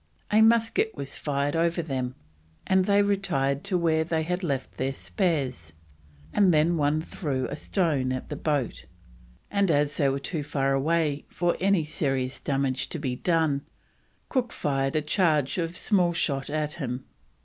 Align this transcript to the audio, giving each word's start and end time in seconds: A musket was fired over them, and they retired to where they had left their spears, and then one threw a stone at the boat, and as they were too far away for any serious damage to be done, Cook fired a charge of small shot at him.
A 0.31 0.41
musket 0.41 0.95
was 0.95 1.15
fired 1.15 1.55
over 1.55 1.83
them, 1.83 2.15
and 2.65 2.85
they 2.85 3.03
retired 3.03 3.63
to 3.65 3.77
where 3.77 4.03
they 4.03 4.23
had 4.23 4.43
left 4.43 4.77
their 4.77 4.95
spears, 4.95 5.73
and 6.33 6.51
then 6.51 6.75
one 6.75 7.01
threw 7.03 7.47
a 7.49 7.55
stone 7.55 8.11
at 8.11 8.27
the 8.29 8.35
boat, 8.35 8.85
and 9.51 9.69
as 9.69 9.97
they 9.97 10.09
were 10.09 10.17
too 10.17 10.41
far 10.41 10.73
away 10.73 11.25
for 11.29 11.55
any 11.59 11.85
serious 11.85 12.39
damage 12.39 12.89
to 12.89 12.97
be 12.97 13.15
done, 13.15 13.61
Cook 14.27 14.51
fired 14.51 14.95
a 14.95 15.03
charge 15.03 15.59
of 15.59 15.77
small 15.77 16.13
shot 16.13 16.49
at 16.49 16.73
him. 16.81 17.05